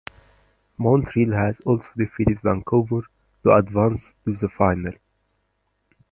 Montreal 0.79 1.31
had 1.33 1.59
also 1.63 1.87
defeated 1.95 2.41
Vancouver 2.41 3.03
to 3.43 3.53
advance 3.53 4.15
to 4.25 4.35
the 4.35 4.49
Final. 4.49 4.93